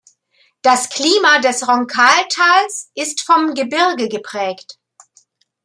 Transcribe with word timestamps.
Das 0.63 0.89
Klima 0.89 1.37
des 1.41 1.67
Roncal-Tals 1.67 2.89
ist 2.95 3.21
vom 3.21 3.53
Gebirge 3.53 4.09
geprägt. 4.09 4.79